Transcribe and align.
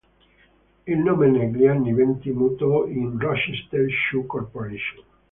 Il 0.87 0.97
nome 0.97 1.27
negli 1.27 1.67
anni 1.67 1.93
venti 1.93 2.31
mutò 2.31 2.87
in 2.87 3.19
"Rochester 3.19 3.85
Shoe 4.09 4.25
Corporation". 4.25 5.03